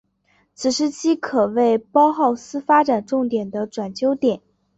[0.55, 4.41] 此时期可谓包浩斯发展重要的转捩点。